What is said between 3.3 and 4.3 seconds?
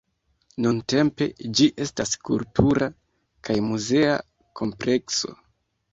kaj muzea